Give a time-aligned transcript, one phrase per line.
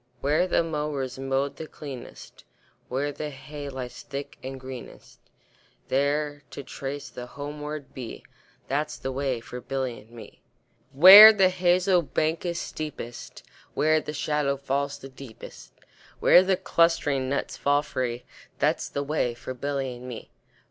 [0.19, 2.43] Where the mowers mow the cleanest,
[2.89, 5.19] Where the hay lies thick and greenest,
[5.89, 8.23] There to trace the homeward bee,
[8.67, 10.41] That's the way for Billy and me.
[10.91, 13.43] Where the hazel bank is steepest,
[13.75, 15.71] Where the shadow falls the deepest,
[16.19, 18.25] Where the clustering nuts fall free,
[18.57, 20.31] That's the way for Billy and me.